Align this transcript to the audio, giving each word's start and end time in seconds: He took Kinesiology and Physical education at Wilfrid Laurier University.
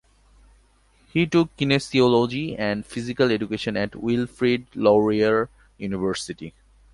He 1.13 1.27
took 1.27 1.55
Kinesiology 1.57 2.55
and 2.57 2.83
Physical 2.87 3.29
education 3.31 3.77
at 3.77 3.93
Wilfrid 3.95 4.65
Laurier 4.75 5.47
University. 5.77 6.55